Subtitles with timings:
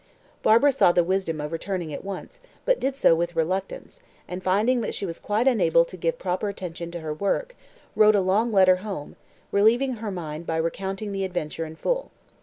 [0.41, 4.81] Barbara saw the wisdom of returning at once, but did so with reluctance, and, finding
[4.81, 7.55] that she was quite unable to give proper attention to her work,
[7.95, 9.15] wrote a long letter home,
[9.51, 12.09] relieving her mind by recounting the adventure in full.